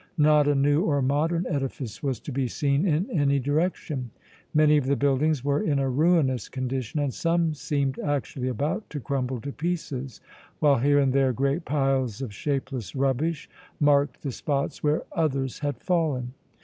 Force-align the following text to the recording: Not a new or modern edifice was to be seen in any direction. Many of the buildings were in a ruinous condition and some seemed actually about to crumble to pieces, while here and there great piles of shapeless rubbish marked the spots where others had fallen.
Not 0.17 0.47
a 0.47 0.55
new 0.55 0.81
or 0.81 0.99
modern 1.03 1.45
edifice 1.47 2.01
was 2.01 2.19
to 2.21 2.31
be 2.31 2.47
seen 2.47 2.87
in 2.87 3.07
any 3.11 3.37
direction. 3.37 4.09
Many 4.51 4.75
of 4.77 4.87
the 4.87 4.95
buildings 4.95 5.43
were 5.45 5.61
in 5.61 5.77
a 5.77 5.91
ruinous 5.91 6.49
condition 6.49 6.99
and 6.99 7.13
some 7.13 7.53
seemed 7.53 7.99
actually 7.99 8.47
about 8.47 8.89
to 8.89 8.99
crumble 8.99 9.39
to 9.41 9.51
pieces, 9.51 10.19
while 10.57 10.79
here 10.79 10.97
and 10.97 11.13
there 11.13 11.33
great 11.33 11.65
piles 11.65 12.19
of 12.19 12.33
shapeless 12.33 12.95
rubbish 12.95 13.47
marked 13.79 14.23
the 14.23 14.31
spots 14.31 14.81
where 14.81 15.03
others 15.11 15.59
had 15.59 15.77
fallen. 15.77 16.33